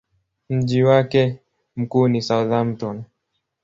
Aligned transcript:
Mji 0.49 0.83
wake 0.83 1.39
mkuu 1.75 2.07
ni 2.07 2.21
Southampton. 2.21 3.03